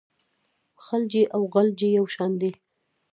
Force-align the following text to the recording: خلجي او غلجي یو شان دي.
خلجي 0.85 1.23
او 1.35 1.41
غلجي 1.53 1.89
یو 1.97 2.05
شان 2.15 2.31
دي. 2.41 2.51